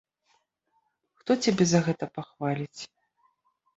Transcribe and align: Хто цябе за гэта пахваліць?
Хто 1.21 1.31
цябе 1.45 1.63
за 1.73 1.79
гэта 1.91 2.05
пахваліць? 2.19 2.81